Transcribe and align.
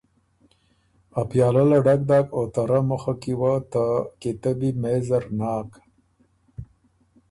ا 1.19 1.21
پیالۀ 1.29 1.63
له 1.71 1.77
ډک 1.85 2.01
داک 2.09 2.27
او 2.37 2.43
ته 2.53 2.61
رۀ 2.69 2.79
مُخه 2.89 3.13
کی 3.21 3.33
وه 3.39 3.53
ته 3.71 3.83
کیتبي 4.21 4.69
مېز 4.81 5.01
زر 5.09 5.23
ناک۔ 5.39 5.69